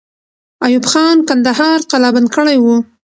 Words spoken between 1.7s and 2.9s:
قلابند کړی وو.